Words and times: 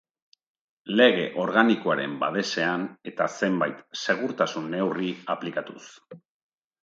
Lege 0.99 1.25
Organikoaren 1.41 2.15
babesean 2.23 2.87
eta 3.11 3.27
zenbait 3.39 3.83
segurtasun 4.05 4.67
neurri 4.77 5.11
aplikatuz. 5.35 5.85